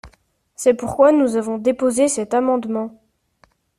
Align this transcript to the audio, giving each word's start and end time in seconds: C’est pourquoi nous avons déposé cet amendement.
C’est 0.55 0.73
pourquoi 0.73 1.11
nous 1.11 1.35
avons 1.35 1.59
déposé 1.59 2.07
cet 2.07 2.33
amendement. 2.33 2.99